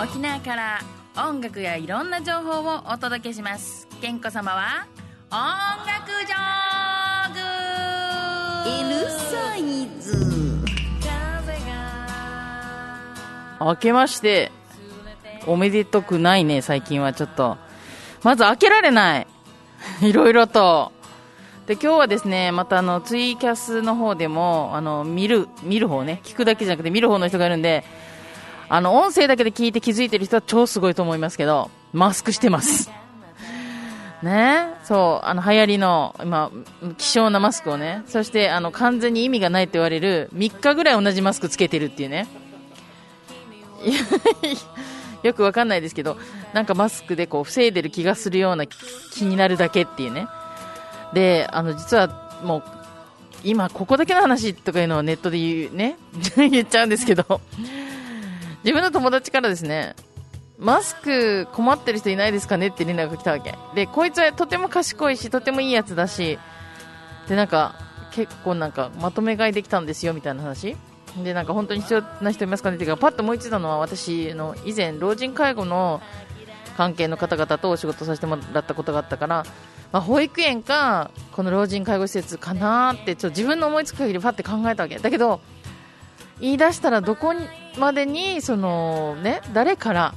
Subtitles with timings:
[0.00, 0.80] 沖縄から
[1.16, 4.86] 音楽やいろんな情報をお届けします健子様は
[5.30, 5.38] 音
[5.86, 7.40] 楽ジョーグ
[8.94, 10.38] L サイズ
[13.60, 14.52] 明けまして、
[15.46, 17.56] おめでとくないね、最近はちょっと。
[18.22, 19.26] まず開けられない。
[20.02, 20.92] いろいろと。
[21.66, 27.84] で、今日はですね、またあの、ツイキャスの方でも、あの、見る、見る方ね、聞くだけじゃなくて見る方の人がいるんで、
[28.68, 32.90] あの、音声だけで聞いて気づいてる人は超すごいと思いますけど、マスクしてます。
[34.22, 34.66] ね？
[34.84, 36.50] そう、あの、流行りの、今、
[36.98, 42.26] 希少なマスクをね、そして、あの、完全に意味がないって言われる、3日ぐらい同じマスクつけてるっていうね。
[45.22, 46.16] よくわかんないですけど、
[46.52, 50.26] なんかマスクでこう防いでる気がするような気になるだけっていうね。
[51.12, 52.62] で、あの、実はもう、
[53.44, 55.96] 今ここだけの話とかいうのをネットで言う、ね、
[56.36, 57.40] 言っちゃうんですけど、
[58.64, 59.94] 自分の友達からですね、
[60.58, 63.54] マスク困ってる人いないですかねって連絡が来たわけ。
[63.74, 66.38] で、こいつはとても賢いし、とてもいいやつだし、
[67.28, 67.76] で、なんか、
[68.10, 70.76] 結構なんか、まとめ買いできたんですよ、みたいな話。
[71.22, 76.02] で、なんか本当に必要な人いますかねっていうか、パッと思いついたのは、私の以前、老人介護の
[76.76, 79.44] 関係の方々とお仕事させてもらったことがあったから、
[79.92, 84.98] まあ、保育園か、この老人介護施設かなって、ちょっと自分の思いつく限りパッて考えたわけ。
[84.98, 85.40] だけど、
[86.40, 90.14] 言い出したらどこにまでに、そのね、誰から、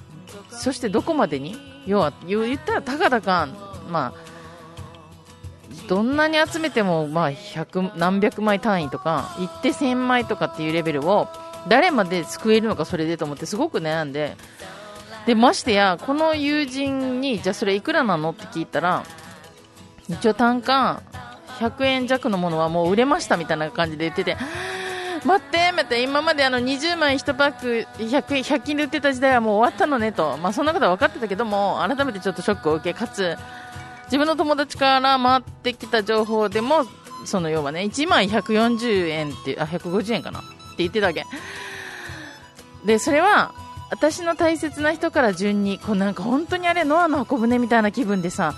[0.49, 3.47] そしてどこまでに、要は、言ったらたかだか、
[3.89, 4.31] まあ、
[5.87, 11.27] どんなに集めても、まあ、100何百枚単位とか、行って1000枚とかっていうレベルを、
[11.67, 14.35] 誰まで救えるのか、それでと思って、すごく悩んで、
[15.25, 19.03] で、ましてや、この友人に、じゃあそれいくらなのって聞いたら、
[20.09, 21.01] 一応単価
[21.59, 24.35] 100円弱のものはもう売れましたみたいな感じで言ってて、
[25.25, 33.37] 待って、待って、今まであの20枚1パック 100, 100均で売ってた時代はもう終わったのねと、まあ、そんなことは分かってたけども、改めてちょっとショックを受け、かつ、
[34.05, 36.85] 自分の友達から回ってきた情報でも、
[37.25, 40.47] その要はね、1枚140円って、あ、150円かなって
[40.79, 41.25] 言ってたわけ。
[42.85, 43.53] で、それは、
[43.91, 48.55] 私の大切な人から順に、こうなんか本当にあれ、ノアの箱舟みたいな気分でさ、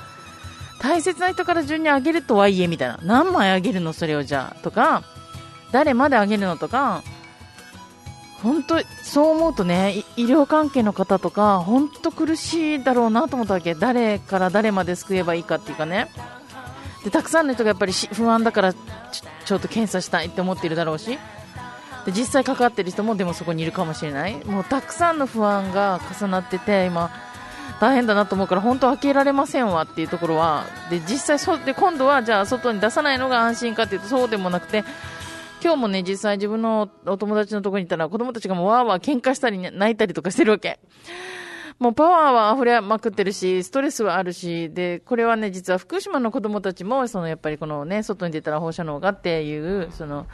[0.79, 2.99] 大切な人から順にあげるとはいえみたいな。
[3.03, 4.63] 何枚あげるのそれをじゃあ。
[4.63, 5.03] とか、
[5.73, 7.03] 誰まであげるのとか、
[8.43, 13.73] 本当そう思うとね、医療関係の方とか、本当苦しいだろうなと思ったわけ。
[13.73, 16.09] 誰から誰まで救えばいいかっていうかね。
[17.03, 18.79] で、たくさんの人がやっぱり不安だからちょ、
[19.45, 21.17] ちょっと検査したいって思っているだろうし。
[22.05, 24.35] で、実際かかってる人もでもそこにいるかもしれない。
[24.45, 27.09] もうたくさんの不安が重なってて、今、
[27.79, 34.83] 大変だなと思うから本当開けられませんわっていうところはで実際そで今度はじゃあ外に出さないのが安心かっていうとそうでもなくて
[35.63, 40.79] 今日もね実際自分のお友達のところに行ったら子供たちがもうわーわー喧嘩したり泣いたりとかしてるわけ。
[41.79, 50.27] もうパワーは溢れまくってるしストレスはあるしでこれはね実は福島の子供たちもそのやっぱりこのね外に出たら放射能がっていうその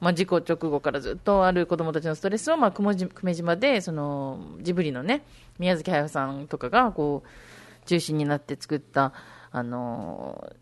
[0.00, 5.22] まあ、事故直後からずっとある子供たちのストレスを、まあ、久米島で、その、ジブリのね、
[5.58, 9.12] 宮崎駿さんとかが、こう、中心になって作った、
[9.50, 10.52] あの、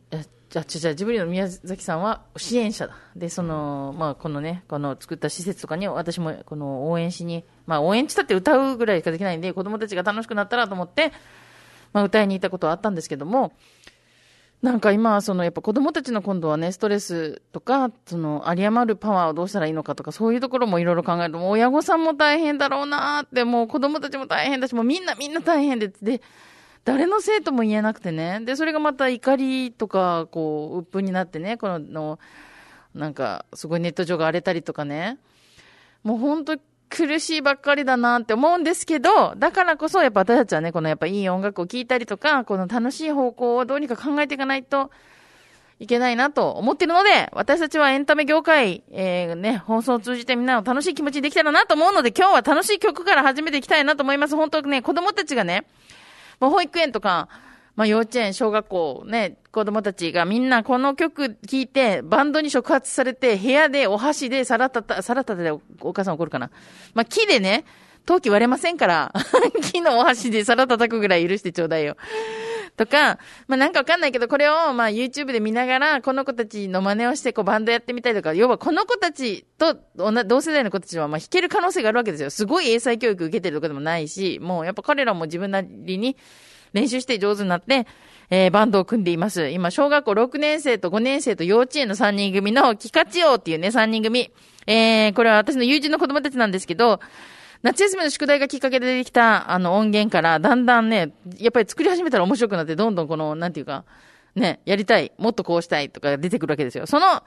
[0.49, 2.97] じゃじゃジブリの宮崎さんは支援者だ。
[3.17, 11.13] で、その、まあ、このね、この作った施設とかに、私もこの応援しに、まあ、応援したって歌うぐらいしかできないんで、子供たちが楽しくなったらと思って、
[11.93, 13.53] まあ、歌いに行ったことはあったんですけども、
[14.63, 26.23] なんか今、そのやっぱ子供たちの今度はね、ストレスとか、その有り余るパワーをどうしたらいいのかとか、そういうところもいろいろ考えると、もう親御さんも大変だろうなって、もう子供たちも大変だし、もうみんなみんな大変で、で、
[26.87, 28.41] 誰のせいとも言えなくてね。
[28.45, 32.19] で、それがまた怒りとか、こう、鬱憤になってね、この、の
[32.95, 35.19] なんか、すごいネット上が荒れたりとかね。
[36.05, 36.57] もう本当
[36.89, 44.93] 苦しいばっかりだなって思うんですけど、だからこそやっぱ私たちはね、このやっぱいい音楽を聴いたりとか、この楽しい方向をどうにか考えていかないと
[45.81, 54.37] いけないなと思ってるので、私たちはエンタメ業界、えー、ね、放送を通じてみんなを楽しい気持ちにできたらなと思うので、今日は楽しい曲から始めていきたいなと思います。
[54.37, 55.67] 本当ね、子供たちがね、
[56.41, 57.29] もう保育園とか、
[57.77, 65.61] まあ幼稚園、小学校、ね、子供たちがみんなこの曲聴いて、バンドに触発されて、部屋でお箸で皿たた、皿たたでお
[65.93, 66.51] 母さん怒るかな。
[66.95, 67.65] まあ木でね、
[68.07, 69.13] 陶器割れませんから、
[69.73, 71.97] 木のお箸で皿叩くぐらい許してちょうだいよ。
[72.77, 73.19] とか、
[73.49, 82.31] まあなんかわかんないけど、これをま YouTube で見ながら、この子たちの真似をしてこうバンドやってみたりとか、要はこの子たちと同世代の子たちはま弾ける可能性があるわけですよ。
[82.31, 86.17] すごい英才教育受けてるとかでもないし、もうやっぱ彼らも自分なりに
[86.73, 87.87] 練習して上手になって、
[88.29, 89.49] えー、バンドを組んでいます。
[89.51, 94.33] 今、小学校6年生と5年生と幼稚園の3人組のキカチオっていうね、3人組。
[94.67, 97.01] えー、これは私の友人の子供たちなんですけど、
[97.63, 103.85] 夏休みの宿題がきっかけで出てきた、あの、音源から、だんだんね、やっぱり作り始めたら面白くなって、どんどんこの、なんていうか、
[104.35, 106.87] ね、やりたい、もっとこうしたいとか出てくるわけですよ。
[106.87, 107.23] その、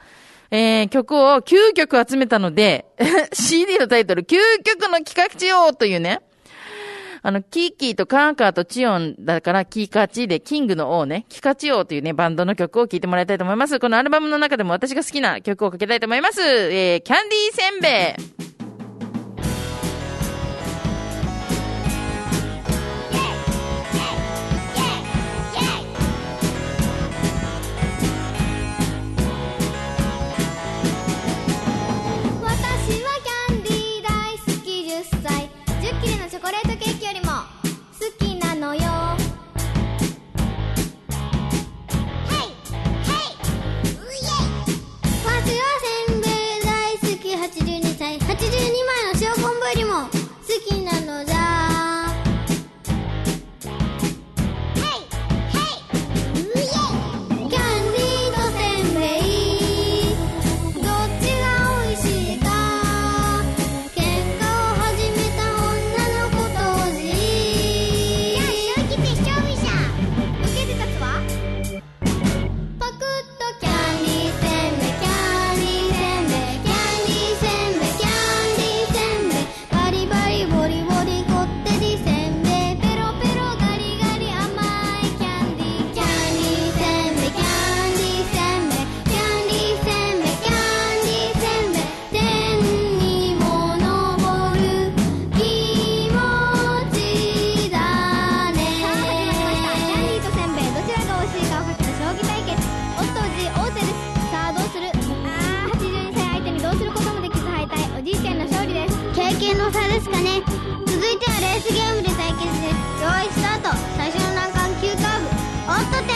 [0.51, 2.85] えー、曲を9曲集めたので、
[3.33, 6.21] CD のタイトル、究極の企画地王というね、
[7.21, 13.79] あの、キーキーとカーカーとチオンだから、キーカチーで、キングの王ね、キカチ王というね、バンドの曲を聴いてもらいたいと思います。
[13.79, 16.41] このアルバムの中でも私が好きな曲をかけたいと思います。
[16.41, 18.48] えー、キャンディーせんべい。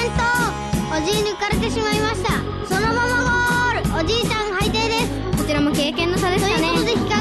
[0.04, 0.52] 転倒
[0.98, 2.34] おじい抜かれてしまいました。
[2.68, 4.04] そのままゴール。
[4.04, 5.38] おじいちゃん敗退です。
[5.38, 6.74] こちらも経験の差ですかね。
[6.74, 7.13] ということで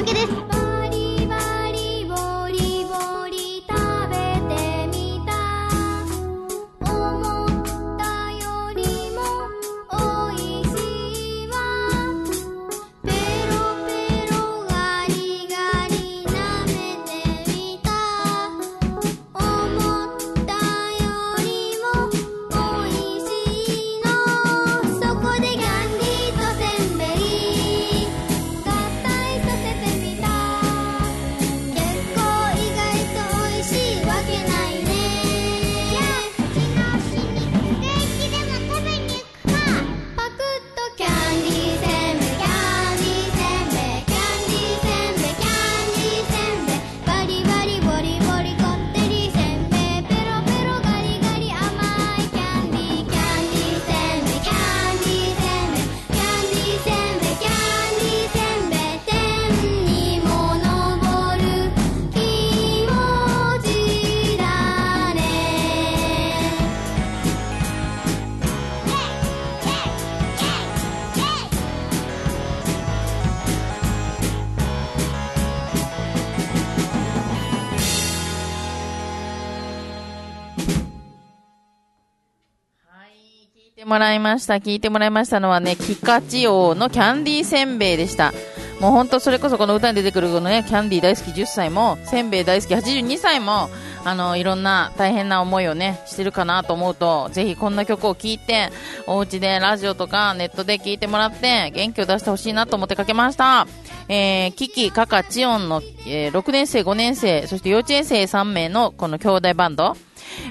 [83.93, 84.55] もらいました。
[84.55, 88.32] 聞いてもらいましたのはね、キカチ王のキャンディーせんべいでした。
[88.81, 93.69] もう本当それこそこの歌に出てくるこのね、キャンディー大好き10歳も、せんべい大好き82歳も、
[94.03, 98.70] あの、いろんな大変な思いをね、してるかなと思うと、ぜひこんな曲を聴いて、
[99.06, 103.67] お家でラジオとかネットで聴いてもらって、元気を出してほしいなと思ってかけました。
[104.08, 109.99] えー、キキ、カカ、チオンの、えー6年生、5年生、そして幼稚園生3名のこの兄弟バンド、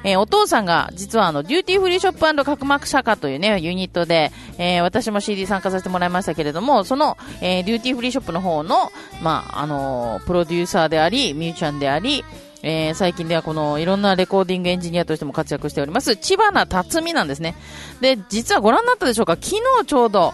[0.04, 8.32] えーお父さんが実はあのデューティーフリーショップ角膜釈迦というねユニットで、えー私も CD 参加させてもらいましたけれどもその、えー DUTY FREE SHOPP.
[8.32, 12.24] の方の、まああのープロデューサーでありミュージシャンであり
[12.64, 17.56] えー最近ではこのいろんなレコーディングエンジニアとしても活躍しております知花竜海なんですね
[18.02, 19.36] で実はご覧になったでしょうか？
[19.36, 20.34] 昨日ちょうど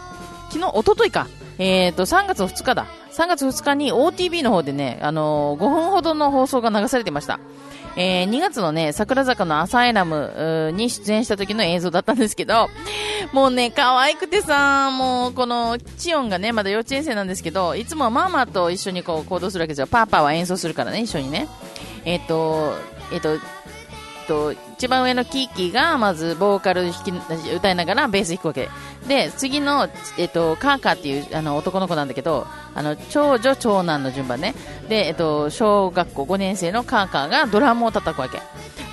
[0.50, 1.27] 昨日、一昨日か。
[1.60, 2.88] えっ、と、3月2日だ。
[3.12, 7.39] 3月2日に OTV の方でね、あのー5分ほどの放送が流されてました。
[7.98, 12.70] えー2月のね、桜坂のアサイラムに出演した時の映像だったんですけど、
[13.34, 19.88] もうね、可愛くてさ、もうこの、チオンがね、まだ幼稚園生なんですけど、いつもはママと一緒にこう行動するわけですよ。
[19.88, 21.48] パパは演奏するからね、一緒にね。
[22.06, 22.75] えっ、と、
[23.12, 23.39] えっ、と、
[24.27, 27.12] と一番上のキーキーがまずボーカル弾き
[27.51, 28.69] 歌いながらベース弾くわけ
[29.07, 34.53] で、次の、えっと、カーカーっていうあの男の子なんだけど、あの、長女、長男の順番ね。
[34.88, 38.39] で、えっと、小学校5年生のカーカーがドラムを叩くわけ。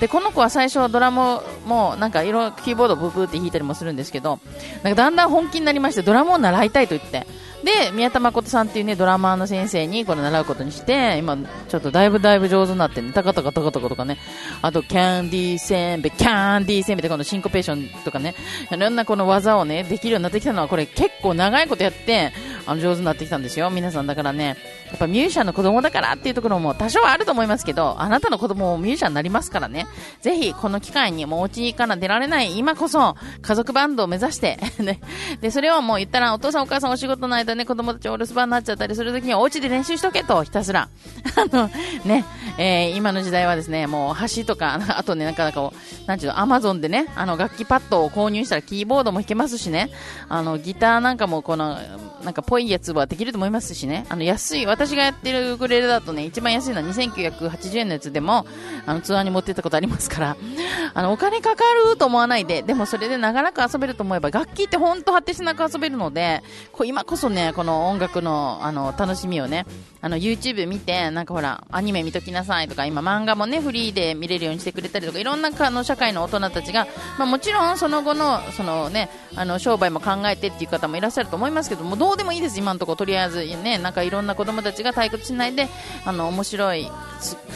[0.00, 4.38] で、この子は最初ドラムも、なんかいろキーボードブブーって弾いたりもするんですけど、
[4.82, 7.26] なんかだんだん本気になりまして、ドラムを習いたいと言って。
[7.64, 11.37] で、宮田誠さんっていうね、ドラマーの先生にこれ習うことにして、今、
[11.68, 14.18] ちょっとだいぶだいぶ上手になってね、タカタカタカタカとかね、
[14.61, 18.35] あと、キャンディーせんべい、キャンディーせんべいってこのシンコペーションとかね、
[18.71, 22.33] いろんなこの技をね、できるようになってきたのは、これ結構長いことやって、
[22.66, 23.71] あの、上手になってきたんですよ。
[23.71, 24.56] 皆さんだからね、
[24.94, 29.88] やっぱミュージシャンの子供だからっていうところも多少あると思いますけど、あなたの子供もミュージシャンになりますからね、
[30.22, 35.00] ぜひこの機会にもうお家から出られない今こそ、家族バンドを目指して、 ね、
[35.40, 40.88] で、それをもう言ったらお父さんお母さんお仕事の間ね、子供たちお留守番になっちゃったりするときにお家で練習しとけと、ひたすら。
[41.36, 41.68] あの、
[42.04, 42.24] ね、
[42.56, 49.90] えー今の時代はですね、もう橋とか、あとね、なんかこう、なんちゅうの、アマゾンでね、あの楽器パッドを購入したらキーボードも弾けますしね、
[50.28, 51.78] あの、ギターなんかもこの、
[52.22, 58.46] なんかぽいやつはできると思いますしね、あの、安い、私私がやってるウクレレだとね、一番安いのは2980円のやつでも、
[58.84, 60.36] あの、ツアーに持ってったことありますから、
[60.92, 69.64] あの、お金かかると思わないで、でもそれで長らく遊べると思えば、楽器って本当果てしなく遊べるので、こう今こそね、この音楽の、あの、楽しみをね、
[70.02, 76.86] あの、YouTube 見て、なんかほら、アニメ見ときなさいとか、今漫画もね、フリーで見れるようにしてくれたりとか、いろんなあの社会の大人たちが、
[77.18, 85.68] まあもちろんその後の、そのね、あの、商売も考えてっていう方もいらっしゃると思いますけども、どうでもいいです、今のところ、とりあえずね、なんかいろんな子供たちが退屈しないで、
[86.04, 86.90] あの、面白い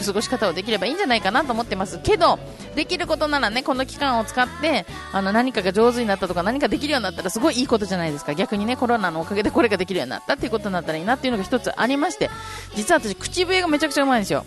[0.05, 2.39] 過ごし方をできればいいんじゃないかなと思ってますけど、
[2.75, 8.33] できることならね、この期間を使って、あの、何かが上手になったとか、何かできるようになったらすごいいいことじゃないですか。
[8.33, 12.29] 逆にね、コロナのおかげでこれができるようになったっていうことになったらいいなっていうのが1つありまして、
[12.75, 14.45] 実は私、口笛がめちゃくちゃうまいんですよ。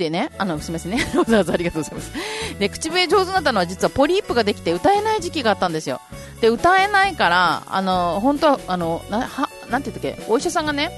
[0.00, 1.06] でね、あの、すみませんね。
[1.14, 2.12] わざわざありがとうございます。
[2.58, 6.00] で、口笛上手になったのは実はポリープができて歌えない時期があったんですよ。
[6.40, 10.90] で、歌えないから、あの、本当は、あの、な、は、なんて言ったっけ、お医者さんがね、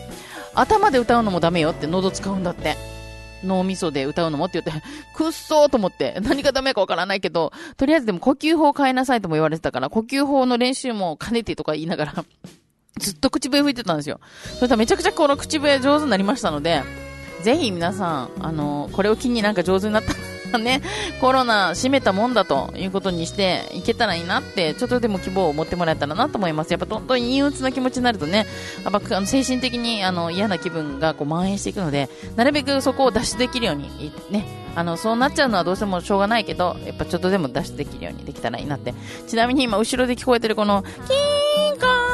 [0.54, 2.76] 頭で歌うのもダメよって喉使うんだって。
[3.44, 4.84] 脳みそで歌うのもって言って、
[5.16, 12.24] くっそーと思って、何がダメかわからないけど、とりあえずでも呼吸法を変えなさいとも言われてたから、呼吸法の練習も兼ねてとか言いながら、
[12.98, 14.20] ずっと口笛吹いてたんですよ。
[14.44, 16.82] そしたらめちゃくちゃこの口笛上手になりましたので、
[17.42, 20.82] ぜひ皆さん、あの、これを機になんか上手になったね、
[21.20, 26.70] コロナ閉めたもんだということにしていけたらいいなって、ちょっとでも希望を持ってもらえたらなと思います。
[26.70, 28.46] やっぱどんどん陰鬱な気持ちになるとね、
[28.84, 38.94] やっぱあの精神的にあの嫌な気分がこう蔓延していくので、なるべくそこを脱出できるように、ね、あの、そうなっちゃうのはどうしてもしょうがないけど、やっぱちょっとでも脱出できるようにできたらいいなって。
[39.26, 42.11] ちなみに今後ろで聞こえてるこの、キーンコンカン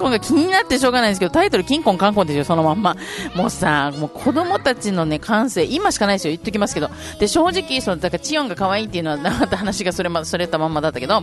[0.00, 2.96] コンが気になってしょうがないんですけど、タイトルキンコンカンコンですよ、そのまんま。
[3.36, 6.90] もうさ、もう子供たちのね、感性、今しかないですよ、言っときますけど。
[7.18, 11.22] で、正直、その、だからチヨンが可愛いっていうのは、また話がそれま、それたまんまだったけど、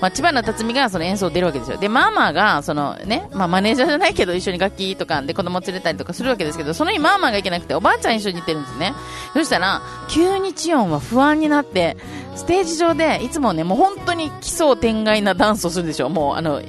[0.00, 1.76] まあ、千葉の辰巳がその演奏出るわけですよ。
[1.78, 8.94] で、ママが、そのね、まあ、マネージャーじゃないけど、一緒に楽器とかで子供連れたりとかするわけですけど、その日ママが行けなくて、おばあちゃん一緒に行ってるんですね。
[9.32, 11.96] そしたら、急にチヨンは不安になって、
[12.34, 16.10] ステージ上で、いつもね、もう本当に奇想天外なダンスをするんでしょ。
[16.10, 16.60] もう、あの、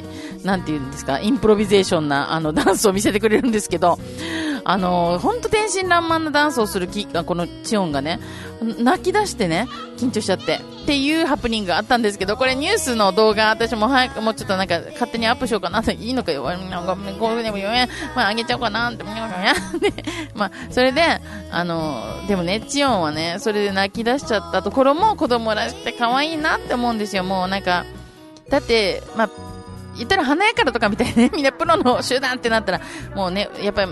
[0.48, 4.00] なんていうんですか、インプロビゼーションな、あの、ダンスを見せてくれるんですけど、
[4.64, 8.22] あの、本当天真爛漫なダンスをするき、このチヨンがね、
[8.62, 19.12] 泣き出してね、緊張しちゃって、っていうハプニングがあったんですけど、これニュースの動画、私も早く、もうちょっとなんか勝手にアップしようかなって、いいのかよ、ごめん、こうでもよね、まああげちゃおうかなって、で、
[20.34, 21.02] まあ、それで、
[21.52, 27.86] あの、でもね、チヨンはね、それで泣き出しちゃったところも子供らしくて可愛いなって思うんですよ、もうなんか、
[28.50, 29.30] だって、まあ、
[29.98, 32.82] 言ったら華やかだとかみたいなね、 みんなプロの集団ってなったら、
[33.16, 33.92] もうね、やっぱり、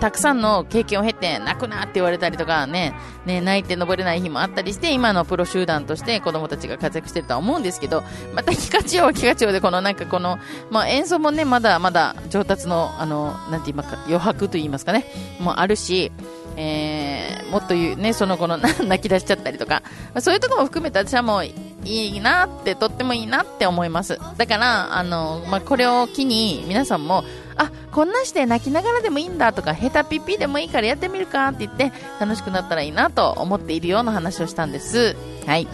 [0.00, 2.92] たくさんの経験を経て泣くなって言われたりとかね、
[3.24, 8.02] ね、泣いて登れない日もあったりして、今のプロ集団として子供たちが活躍してるとは思うんですけど、
[8.34, 10.40] またキカチオはキカチオでこのなんかこの、
[10.70, 15.06] まあ演奏もね、まだまだ上達の、あの、なんて言いか、余白と言いますかね、
[15.38, 16.10] もあるし、
[16.56, 19.82] えー、もっと言うね、その子の 泣き出しちゃったりとか、
[20.18, 21.44] そういうところも含めて私はもう
[21.84, 24.18] いいなって、とってもいいなって思います。
[24.36, 27.24] だから、あの、まあ、これを機に皆さんも、
[27.56, 35.16] あ、こんなして泣きながらでもいいんだとか、ヘタピピでもいいからやってみるかって言って、楽しくなったらいいなと思っているような話をしたんです。
[35.46, 35.66] はい。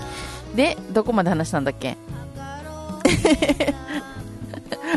[0.55, 1.97] で、どこまで話したんだっけ？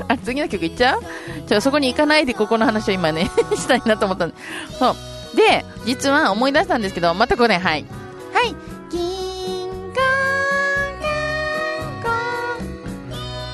[0.07, 1.01] あ、次の曲いっちゃう？
[1.47, 4.35] ちょ、そこに行かないでここの話を今ね、 したいなと思ったんで。
[4.79, 4.95] そう。
[5.35, 7.85] で、実は思い出したんですけど、またこれ、はい。
[8.33, 8.55] はい。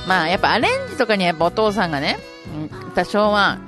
[0.08, 2.18] まあ、やっぱアレンジとかにはやっぱお父さんがね、
[2.56, 3.60] うん多少は、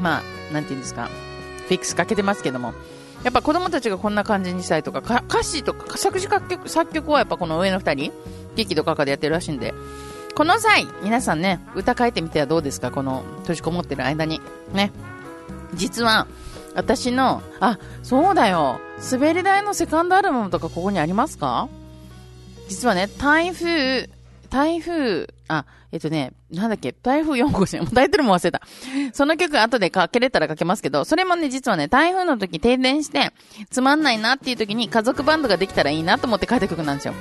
[0.00, 1.08] まあ、なんていうんですか、
[1.66, 2.74] フィックスかけてますけども、
[3.24, 8.12] やっぱ子供たちがこんな感じにしたいとか、か歌詞とか作詞作曲、作曲はやっぱこの上の二人、
[8.56, 9.72] キキとカカでやってるらしいんで、
[10.34, 14.40] この際、皆さんね、歌書いてみてはどうですかこの閉じこもってる間に。
[14.72, 14.92] ね。
[15.74, 16.26] 実は、
[16.74, 18.78] 私の、あ、そうだよ。
[19.10, 21.68] 滑り台のセカンドアルバムとかここにありますか？
[22.68, 24.08] 実はね、台風、
[24.50, 28.60] 台風、あ、えっとね、なんだっけ、台風4号線、もうタイトルも忘れた。
[29.12, 33.32] その曲後でかけれたらかけますけど、それもね、実はね、台風の時停電して、
[33.70, 37.14] つまんないなっていう時に家族バンドができたらいいなと思って書いた曲なんですよ。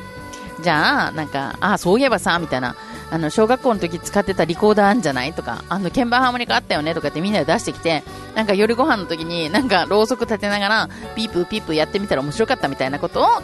[0.61, 2.75] じゃあ、なんか、あ、そういえばさ、みたいな、
[3.11, 8.03] あの、小学校の時使ってたリコーダーあんじゃないとか、あの、鍵盤ハーモニカあったよねとかってみんなで出してきて、
[8.35, 13.41] なんか夜ご飯の時になんかろうそく立てながら、ピープーピープーやってみたら面白かったみたいなことが、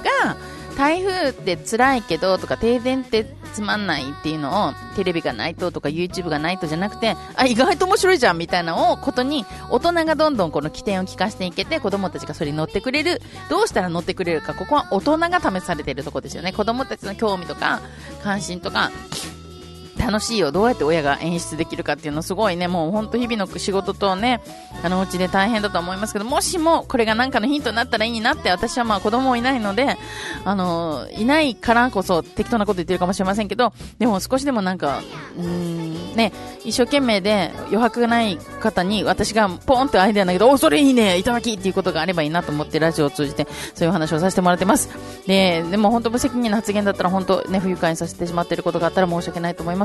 [0.78, 13.22] 台風って辛いけどとか停電ってつまんないっていうのをテレビがないととか YouTube がないとじゃなくてあ意外と面白いじゃんみたいなのをことに大人がどんどんこの起点を聞かせていけて子供たちがそれに乗ってくれる。
[13.50, 16.52] どうしたら乗ってくれるかここは大人が試されているとこですよね。
[16.54, 17.82] 子供たちの興味とか
[18.24, 18.92] 関心とか
[19.98, 24.42] 楽しいよ、どうやって親が演出できるかっていうのすごいね、もう本当日々の仕事とね、
[24.84, 29.98] あのうちで大変だと思いますけど、もしもこれが何かのヒントになったらいいなって、私はまあ子供もいないので、
[30.46, 35.02] あの、いないからこそ適当なこと言ってるかもしれませんけど、でも少しでもなんか、
[35.38, 36.32] うーん、ね、
[36.66, 44.90] 一生懸命で余白がない方に私がポンってアイデアだけど、お、それいいね、いただきっていうことがあればいいなと思ってラジオを通じてそういう話をさせてもらってます。
[45.28, 49.83] で、でも本当無責任な発言だったら本当ね、不愉快にさせてしまっていることがあったら申し訳ないと思います。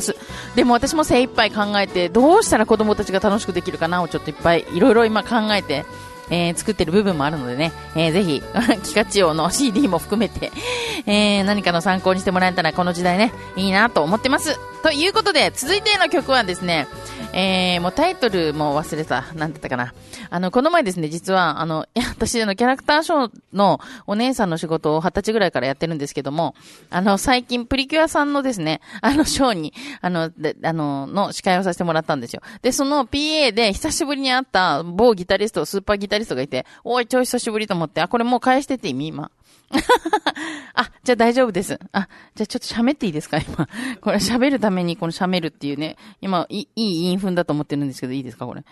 [0.55, 5.85] でも私も精一杯考えて、どうしたら子供たちが楽しくできるかなをちょっといっぱいいろいろ今考えて、
[6.31, 8.43] えー作ってる部分もあるのでね、えーぜひ、
[8.85, 10.53] キカチオの CD も含めて、
[11.07, 14.59] えー何かの参考にしてもらえたらこの時代ね、いいなと思ってます。
[14.83, 16.87] ということで、続いての曲はですね、
[17.33, 19.25] えーもうタイトルも忘れた。
[19.35, 19.93] なんだったかな。
[20.31, 26.55] あの、この前ですね、実は、あの、 私、あの、キャラクターショーのお姉さんの仕事を二十歳ぐらいからやってるんですけども、
[26.91, 32.43] あの、最近、プリキュアさんのですね、あの、ショーに、あの、であの、の司会をさせてもらったんですよ。
[32.63, 39.07] で、その PA で久しぶりに会った某ギタリスト、スーパーギタリストリストがいて、おい、超久しぶりと思って、あ、これもう返してて意味？
[39.09, 39.31] 今。
[40.75, 41.79] あ、じゃあ大丈夫です。
[41.93, 43.39] あ、じゃあちょっと喋っていいですか？
[43.39, 43.69] 今。
[44.01, 48.47] これ喋るためにこの喋るっていうね、今、いいい韻踏んだと思ってるんですけど、いいですか？
[48.47, 48.65] これ。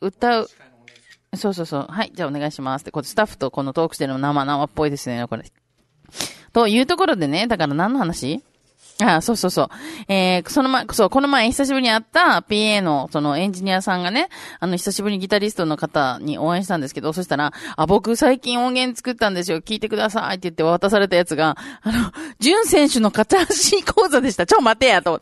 [0.00, 0.50] 歌う。
[1.36, 1.86] そうそうそう。
[1.88, 2.90] はい、じゃあお願いしますって。
[2.90, 5.44] これスタッフとこのトークしてるの生々っぽいですね、これ。
[6.52, 8.42] というところでね、だから何の話？
[9.02, 9.68] あそうそうそう。
[10.06, 14.28] えー、その前、そう、この前久しぶりに会った PA の、そのエンジニアさんがね、
[14.60, 24.46] あの、久しぶりにギタリストの方に応援したんですけど、そしたら、あ、僕最近音源作ったんですよ、聞いてくださいって言って渡されたやつが、あの、ジュン選手の片足講座でした。
[24.46, 25.20] ちょ、待てや、と。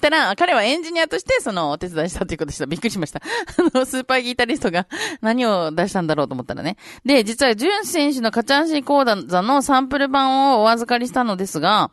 [0.00, 2.64] たら、彼はエンジニアとして、その、お手伝いしたということでした。
[2.64, 3.20] びっくりしました。
[3.74, 4.86] あの、スーパーギタリストが
[5.20, 6.78] 何を出したんだろうと思ったらね。
[7.04, 11.90] で、実は、ジュン選手の片足講座のサンプル版をお預かりしたのですが、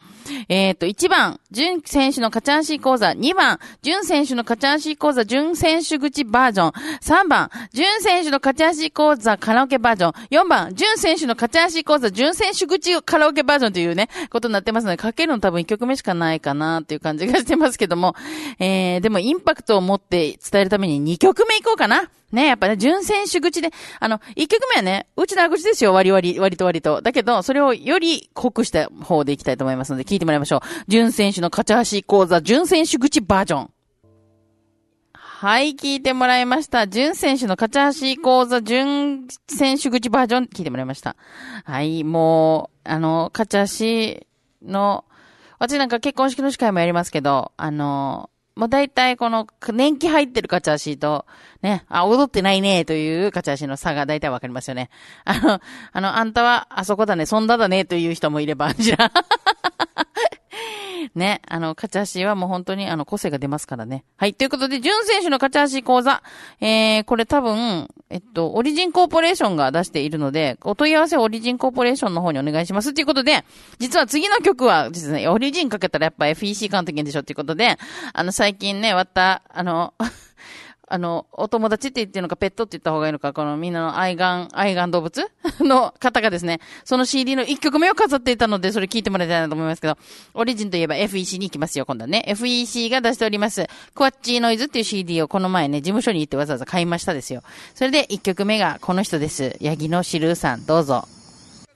[0.48, 3.08] えっ、と、1番、準選手の勝ち足講座。
[3.08, 6.72] 2番、準選手の勝ち足講座、準選手口バージョン。
[7.02, 10.12] 3番、準選手の勝ち足講座、カラオケバージョン。
[10.30, 18.16] 4番、準選手の勝ち足講座、準選手口カラオケバージョンというね、ことになってますので、かけるの多分1曲目しかないかなっていう感じがしてますけども。
[18.60, 22.12] えー、でもインパクトを持って伝えるために2曲目いこうかな。
[22.32, 27.02] ね、やっぱね、純選手口で、あの、一曲目はね、うちな口ですよ、割り割り、割と割と。
[27.02, 30.62] だけど、それをより濃くした方でいきたいと思いますので、聞いてもらいましょう。
[30.88, 33.72] 純選手の勝ち足講座、純選手口バージョン。
[35.14, 36.88] はい、聞いてもらいました。
[36.88, 41.16] 純選手の勝ち足講座、純選手口バージョン、聞いてもらいました。
[41.66, 44.28] はい、もう、あの、勝ち足
[44.64, 45.04] の、
[45.60, 51.26] 私なんか結婚式の司会もやりますけど、あの、もう大体この年季入ってるカチャーシーと、
[51.62, 54.90] ね、あ、踊ってないね、というカチャーシーの差が大体わかりますよね。
[55.24, 55.62] あの、
[55.94, 59.12] あの、あんたはあそこだね、そんだだね、という人もいれば、じゃあ
[61.16, 64.04] ね、あの、カチャシはもう本当にあの、個性が出ますからね。
[64.18, 66.24] はい、ということで、ジュン選手のカチャシ講座。
[66.60, 72.94] えー、これ多分、えっと、オリジンコーポレーションが出しているので、お問い合わせはオリジンコーポレーションの方にお願いします。
[72.94, 73.44] ということで、
[73.80, 77.78] 実は次の曲はですね、オリジンかけたらやっぱ FEC 監督でしょっていうことで、
[78.14, 79.94] あの、最近ね、わった、あの、
[80.92, 85.26] あの、お友達って言ってるのか、ペットって言った方がいいのか、このみんなの愛玩、愛玩動物？
[85.62, 89.98] の方がですね、その CD の1曲目を飾っていたので、それ聞いてもらいたいなと思いますけど、
[90.34, 92.26] オリジンといえば FEC に行きますよ、今度はね。
[92.28, 97.44] FEC が出しております、クワッチーノイズっていう CD をこの前ね、事務所に行ってわざわざ買いましたですよ。
[97.74, 99.56] それで1曲目がこの人です。
[99.62, 101.08] ヤギのシルーさん、どうぞ。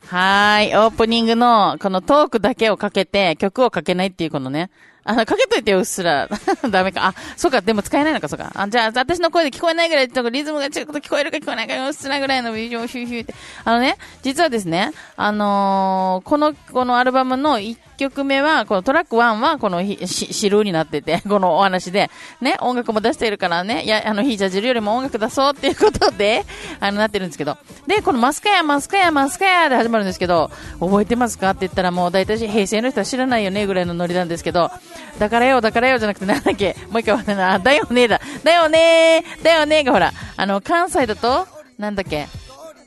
[0.08, 4.69] はい、オープニングの、このトークだけをかけて、曲をかけないっていうこのね、
[5.08, 6.28] あの、かけといてよ、うっすら。
[6.72, 7.06] ダメか。
[7.06, 8.52] あ、そうか、でも使えないのか、そうか。
[8.56, 13.36] あ、じゃあ、私の声で聞こえないぐらい、ちょっとリズムがちょっと聞こえるか聞こえないか、うっすらぐらいのビジョンヒューヒューって。
[13.63, 17.60] あのね、実はですね、あのーこの、このアルバムの
[17.96, 22.10] 曲目は、このトラック1は、このひ、し、汁になってて、 このお話で、
[22.42, 26.46] ね、音楽も出しているからね、いや、あの、ヒージャー汁よりも音楽出そうっていうことで、
[26.80, 27.58] あの、なってるんですけど。
[27.88, 34.72] で、このマスカヤ、マスカヤ、マスカヤで始まるんですけど、覚えてますかって言ったらもう大体平成の人は知らないよね、ぐらいのノリなんですけど、
[35.20, 42.28] だからよ、だからよじゃなくてなんだっけ、もう一回忘れな、だよねだ、だよねだよねがほら、あの、関西だと、なんだっけ、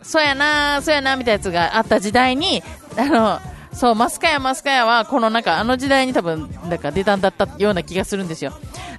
[0.03, 2.63] そうやなそうやなみたいなやつがあった時代に、
[2.97, 3.41] あの、
[3.79, 8.53] そう、マスカヤマスカヤは、このなんかあの時代に多分、なんか出たんだったような気がするんですよ。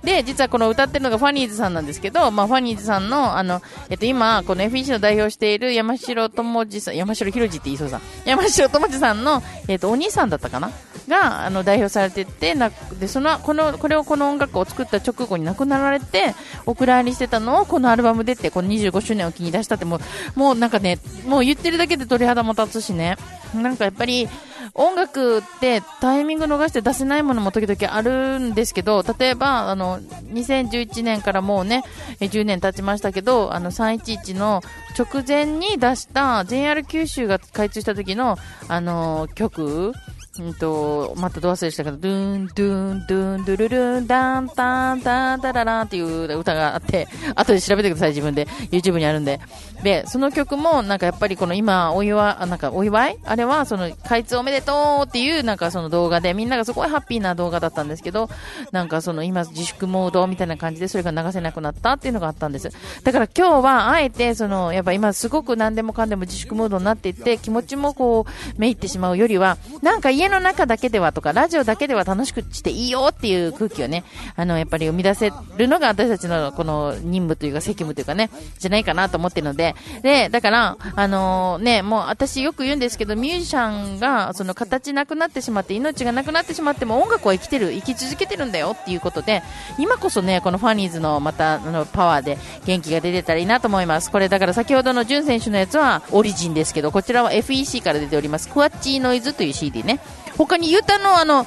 [0.06, 7.98] で、実はこの歌ってるのがファニーズさんなんですけど、まあファニーズさんの、あの、えっと今、この FEC の代表している山城智次さん、山城博次って言いそうさ。
[7.98, 10.72] ん、山城智次さんの、えっと、お兄さんだったかな？
[11.10, 20.00] が、あの、代表されてて、な、で、その、この、これをこの音楽を作った直後に亡くなられて、お蔵入りしてたのをこのアルバム出て、この25周年を気に出したって、もう、
[20.40, 23.18] もうなんかね、もう言ってるだけで鳥肌も立つしね、
[23.54, 24.30] なんかやっぱり、
[24.74, 31.84] 音楽ってタイミング逃して出せないものも時々あるんですけど、例えば、あの、2011年からもうね、
[32.20, 34.62] 10年経ちましたけど、あの、311の
[34.98, 39.94] 直前に出した JR 九州が開通した時の、あの、曲、
[40.40, 48.46] うんと、またど忘れしたけど、ドゥーン、ドゥーン、ドゥーン、ドゥルルン、ダン、タン、タン、タラランっていう歌があって、後で調べてください、自分で。
[48.72, 49.40] YouTube にあるんで。
[49.84, 53.18] で、その曲も、なんかやっぱりこの今、お祝い、あなんかお祝い？
[53.26, 58.30] あれは、その、開通おめでとうっていう、なんかその動画で、みんながすごいハッピーな動画だったんですけど、
[58.72, 62.70] なんかその今、自粛モードみたいな感じで、それが流せなくなったっていうのがあったんです。
[63.04, 74.04] だから今日は、あえて、その、やっぱ今すごく何でもかんでも自粛モードになっていって、気持ちもこう、めいってしまうよりは、なんか家の中だけではとか、ラジオだけでは楽しくしていいよっていう空気をね、
[74.36, 89.44] あの、やっぱり生み出せるのが私たちのこの任務というか責務というかね、じゃないかなと思ってるので、で、だから、あのね、もう私よく言うんですけど、ミュージシャンがその形なくなってしまって、命がなくなってしまっても音楽は生きてる、生き続けてるんだよっていうことで、
[89.78, 94.12] 今こそね、このファニーズのまた、あの、パワーで元気が出てたらいいなと思います。
[94.12, 100.00] これだから先ほどのジュン選手のやつはオリジンですけど、こちらは FEC から出ております、クワッチーノイズという CD ね。
[100.46, 101.46] 他にユタのあの、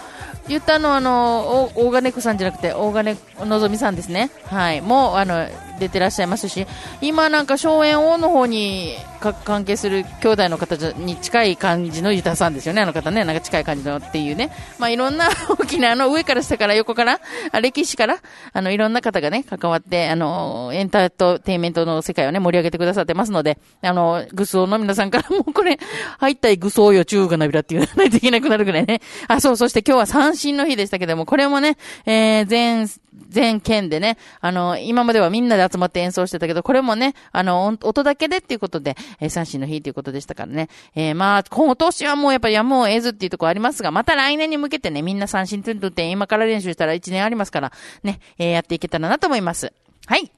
[0.48, 4.30] ユタのあの、オーガネクさんじゃなくて、オーガネのぞみさんですね。
[4.46, 4.80] はい。
[4.80, 6.66] もう、あの、出てらっしゃいますし、
[7.00, 13.24] 今なんか荘園王の方に関係する兄弟の方に近い感じのユタさんですよね、あの方ね。
[13.24, 14.50] なんか近い感じのっていうね。
[14.78, 17.20] まあいろんな大きなあの上から下から横から、
[17.60, 18.18] 歴史から、
[18.52, 25.78] あのいろんな方がね、関わって、あの、エンターテインメントの世界をね、盛り上げてくださってますので、あの、愚僧の皆さんからもこれ、
[26.18, 29.00] 入ったい愚僧よ、中がなびらっていうないといけなくなるぐらいね。
[29.28, 32.88] あ、そう、そして今日は三振の日でしたけども、これもね、えー、全、
[33.28, 40.68] 全県でね、あの、今まではみんなで集まって演奏してたけど、これもね、あの、音だけでっていうことで、えー、三振の日ということでしたからね。
[40.94, 47.72] えー、まあ、今年はもうやっぱりやむを得ずっていうところありますが、また来年に向けてね、みんな三振トゥントゥンって今から練習したら1年ありますから、
[48.02, 49.72] ね、えー、やっていけたらなと思います。
[50.06, 50.30] はい。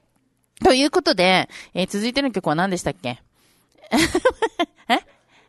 [0.62, 3.20] ということで、えー、続いての曲は何でしたっけ？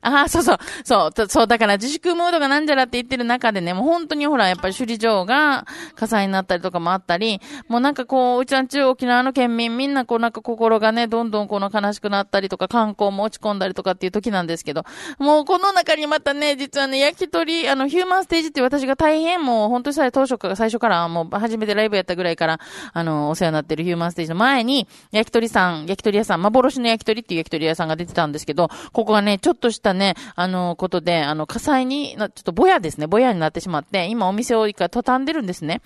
[0.06, 0.58] ああ、そうそう。
[0.84, 5.66] そう、そう、だから自粛モードがなんじゃらって言ってる中でね、もう本当にほら、やっぱり首里城が
[5.96, 14.84] 火災になったりとかもあったり、もうなんかこう、うちなんちゅう沖縄の県民みんなこうなんか心がね、どんどんこの悲しくなったりとか、観光も落ち込んだりとかっていう時なんですけど、
[15.18, 22.60] もうこの中にまたね、実はね、焼き鳥、あの、ヒューマンステージって私が大変もう本当にさ当初から、最初からもう初めてライブやったぐらいから、
[22.94, 35.82] あの、お世話になってるヒューマンステージの前に、焼き鳥さん、焼き鳥屋さん、幻の焼き鳥っていう焼き鳥屋さんが出てたんですけど、ここがね、ちょっとしたね、あの、ことで、あの、火災に、ちょっとぼやですね、ぼやになってしまって、今お店を一回畳んでるんですね。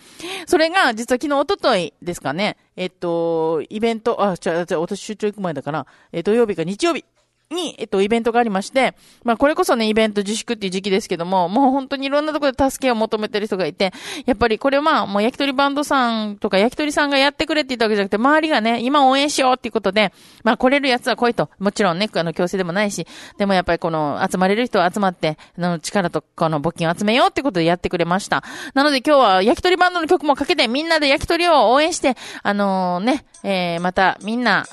[0.47, 7.05] それが、実は昨日、おとといですかね、えっと、イベント、あ、じゃあ、じゃあ、私出張行く前だから、え土曜日か日曜日。
[7.51, 13.91] に、えっと、イベントがありまして、まあ、これこそね、イベント自粛っていう時期ですけども、もう本当にいろんなところで助けを求めてる人がいて、
[14.27, 21.49] やっぱりこれはまあ、もう焼き鳥バンドさんとか焼き鳥さんがやってくれって言ったわけじゃなくて、周りがね、今応援しようっていうことで、まあ、来れるやつは来いと。
[21.57, 23.07] もちろんね、あの、強制でもないし、
[23.39, 28.43] でもやっぱりこの、集まれる人は集まって、あの、力とこの募金を集めようってことでやってくれました。
[28.75, 34.65] なので今日は焼き鳥バンドの曲もかけて、みんなで焼き鳥を応援して、あのね、えー、また、みんな、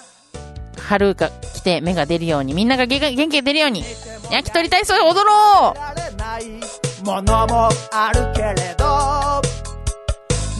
[0.78, 1.30] 春が
[1.66, 3.82] して芽が出るように、みんなが元気が出るように、
[4.30, 5.74] 焼き鳥体操で踊ろ
[7.02, 7.04] う。
[7.04, 8.84] ものもあるけれど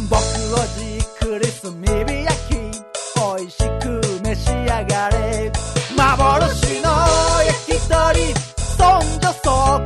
[0.09, 1.87] 僕をじっくり炭火
[2.25, 2.55] 焼き
[3.17, 3.87] 美味しく
[4.23, 5.53] 召し上がれ。
[5.97, 6.91] 幻の
[7.47, 8.35] 焼き鳥
[8.77, 9.51] そんじょそ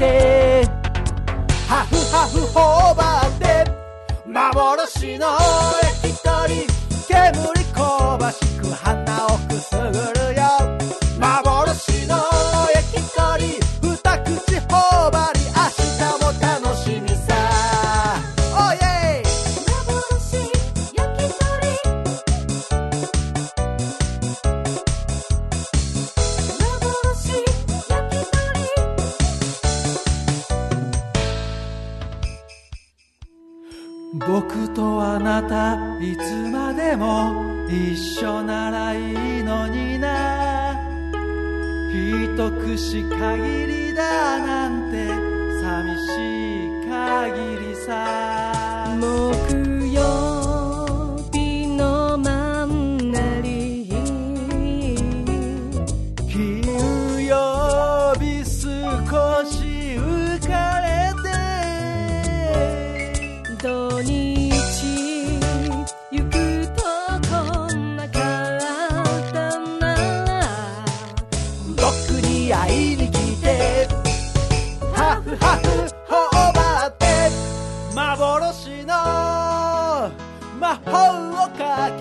[0.00, 0.64] て。
[1.68, 3.70] ハフハフ頬張って
[4.26, 5.26] 幻の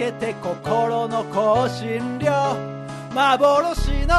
[0.10, 2.32] けて心の香辛料
[3.14, 4.16] 幻の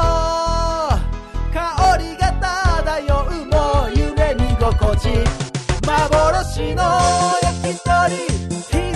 [1.53, 5.09] 香りが漂うもう夢見心地。
[5.85, 6.83] 幻の
[7.41, 8.90] 焼き鳥。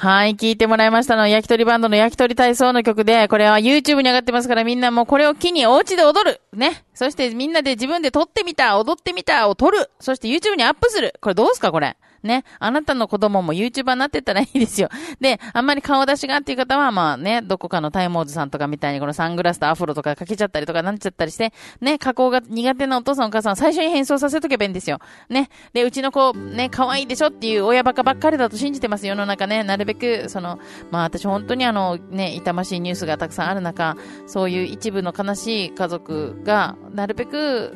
[0.00, 6.40] はい、聞いてもらいましたのは、焼き鳥バンドの焼き鳥体操の曲で、これは YouTube に上がってますから、みんなもうこれを機にお家で踊る。
[6.54, 6.86] ね。
[6.94, 9.90] そしてみんなで自分で撮ってみた、踊ってみたを撮る。
[10.00, 11.12] そして YouTube にアップする。
[11.20, 11.98] これどうすか、これ？
[12.22, 12.44] ね。
[12.58, 14.88] あなたの子供も YouTuber になってたらいいですよ。
[15.20, 24.98] で、あんまり顔出しがっていう方は、まあね、どこかのタイモーズさんとかみたいにこのサングラスとアフロとかかけちゃったりとかなっちゃったりして、ね、加工が苦手なお父さんお母さん最初に変装させとけばいいんですよ。
[25.28, 25.48] ね。
[25.72, 29.64] で、うちの子、ね、可愛いでしょっていう親バカばっかりだと信じてます、世の中ね。
[29.64, 30.58] なるべく、その、
[30.90, 37.74] まあ私本当にあの、ね、痛ましいニュースがたくさんある中、そういう一部の悲しい家族が、なるべく、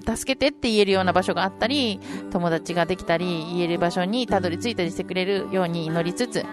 [0.00, 6.44] 助けてって言えるような場所があったり、友達ができたり、言える場所にたどり着いたりしてくれるように祈りつつ、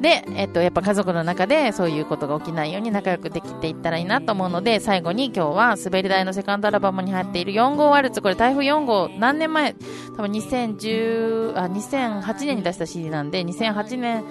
[0.00, 9.74] で、えっと、やっぱ家族の中でそういうことが起きないように仲良くできていったらいいなと思うので、最後に今日は滑り台のセカンドアルバムに入っている4号ワルツ、これ台風4号、何年前
[10.16, 14.24] 多分2010、あ、2008年に出した CD なんで、2008年、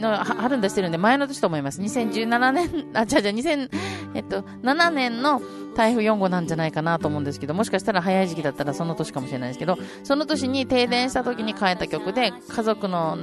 [0.00, 1.80] のは春に出してるんで、前の年と思います。
[1.80, 3.68] 2017年、あ、じゃじゃ2000、
[4.14, 5.40] えっと、7年の
[5.74, 13.16] 台風4号なんじゃないかなと思うんですけど、もしかしたら早い時期だったらその年かもしれないですけど、その年に停電した時に変えた曲で、家族の、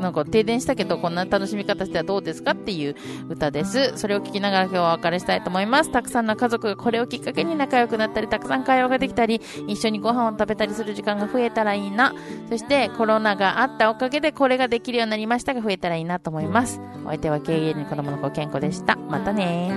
[0.00, 2.96] なんか停電したけどこんな楽しみ方してはどうですかっていう
[3.28, 3.96] 歌です。
[3.96, 5.90] それを聞きながら今日はお別れしたいと思います。
[5.90, 12.12] たくさんの家族がこれをきっかけに仲良くなったり、たくさん会話ができたり、一緒にご飯を食べたりする時間が増えたらいいな。
[12.48, 16.80] そしてコロナがあったおかげでこれができるようになりましたが増えたらいいなと思います。
[17.04, 18.96] お相手は KA に子供の子健康でした。
[18.96, 19.72] またね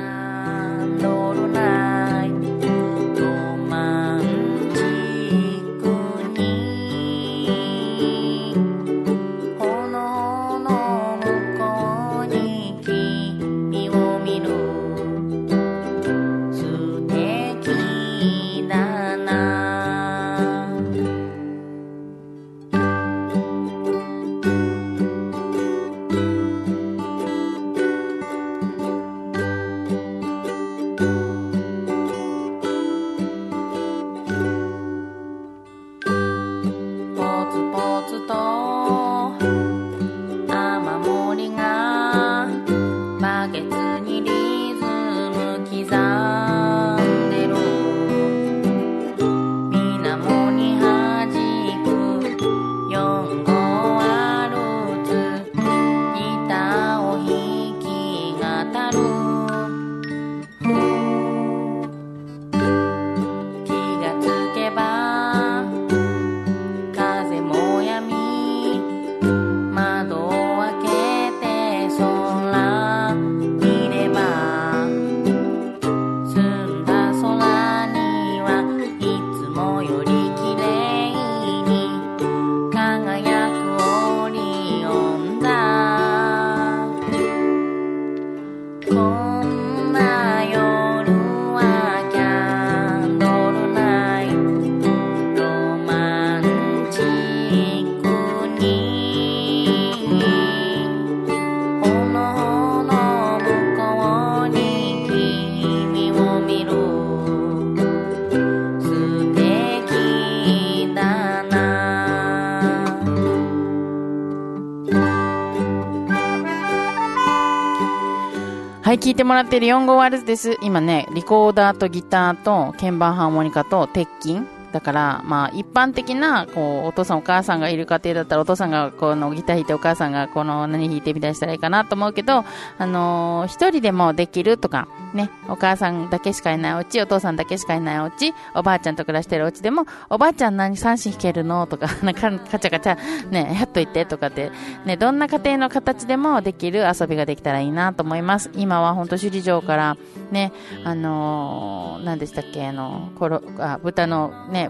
[119.07, 120.57] 聞いてもらっている4号ワルズです。
[120.61, 124.56] 今ね、リコーダーとギターと鍵盤ハーモニカと鉄筋。
[124.71, 132.43] だから、まあ、一般的な、こう、お父さんお母さんがいる家庭だったら、お父さんがこのギター弾いて、お母さんがこの何弾いてみたりしたらいいかなと思うけど、
[132.77, 144.51] あのー一人でもできるとか、ね、お母さんだけしかいないお家、お父さんだけしかいないお家、おばあちゃんと暮らしてるお家でも、おばあちゃん何三振弾けるのとか、 なんかカチャカチャ、ね、やっといてとかって、
[144.85, 148.49] ね、どんな家庭の形でもできる遊びができたらいいなと思います。
[148.53, 149.97] 今は本当首里城から、
[150.31, 150.51] ね、
[150.83, 154.69] あのー、何でしたっけ、あの、ころ、あ、豚のね、ね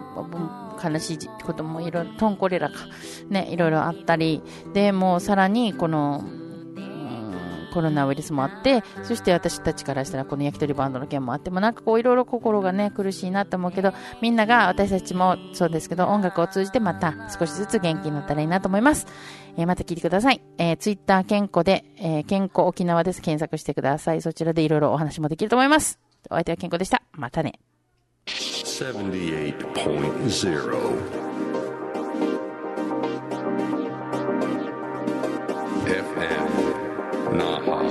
[0.84, 2.76] 悲しいこともいろいろ、トンコレラか、
[3.30, 4.42] ね、いろいろあったり、
[4.74, 6.24] で、もうさらに、この、
[7.74, 19.06] コロナウイルスもあって、そして私たちからしたらこの焼き鳥バンドの件もあってもなんかこういろいろ心がね苦しいなと思うけど、みんなが私たちもそうですけど音楽を通じてまた少しずつ元気になったらいいなと思います。
[19.58, 20.42] えーまた聞いてください。
[20.58, 23.22] えー、ツイッター健康で、えー健康沖縄です。
[23.22, 24.22] 検索してください。
[24.24, 26.00] そちらでいろいろお話もできると思います。
[26.32, 27.04] お相手は健康でした。
[27.12, 27.60] またね。
[28.78, 29.58] 78.0
[35.88, 36.50] FM
[37.40, 37.82] Naha.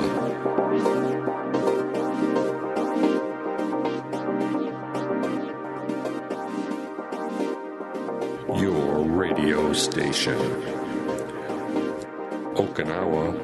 [8.61, 10.39] Your radio station.
[12.55, 13.35] Okinawa